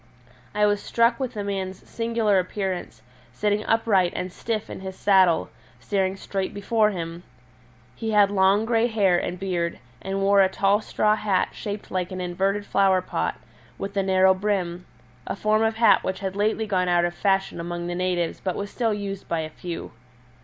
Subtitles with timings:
[0.55, 5.51] I was struck with the man's singular appearance, sitting upright and stiff in his saddle,
[5.79, 7.21] staring straight before him.
[7.95, 12.11] He had long grey hair and beard, and wore a tall straw hat shaped like
[12.11, 13.35] an inverted flower pot,
[13.77, 14.87] with a narrow brim
[15.27, 18.55] a form of hat which had lately gone out of fashion among the natives but
[18.55, 19.91] was still used by a few.